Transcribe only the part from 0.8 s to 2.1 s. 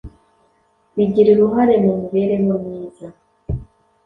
bigira uruhare mu